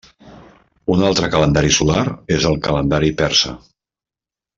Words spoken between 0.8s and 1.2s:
Un